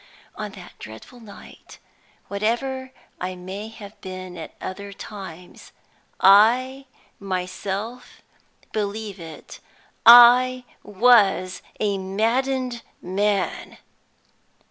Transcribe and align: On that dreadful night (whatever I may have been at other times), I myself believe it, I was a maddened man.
On 0.35 0.49
that 0.53 0.73
dreadful 0.79 1.19
night 1.19 1.77
(whatever 2.27 2.91
I 3.19 3.35
may 3.35 3.67
have 3.67 4.01
been 4.01 4.35
at 4.35 4.55
other 4.59 4.91
times), 4.93 5.73
I 6.19 6.87
myself 7.19 8.23
believe 8.71 9.19
it, 9.19 9.59
I 10.03 10.63
was 10.81 11.61
a 11.79 11.99
maddened 11.99 12.81
man. 12.99 13.77